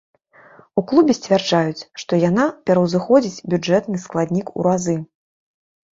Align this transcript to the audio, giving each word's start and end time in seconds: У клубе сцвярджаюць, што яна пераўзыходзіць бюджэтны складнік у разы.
У 0.81 0.83
клубе 0.91 1.15
сцвярджаюць, 1.17 1.87
што 2.03 2.13
яна 2.29 2.47
пераўзыходзіць 2.69 3.43
бюджэтны 3.53 3.97
складнік 4.09 4.47
у 4.57 4.69
разы. 4.71 4.97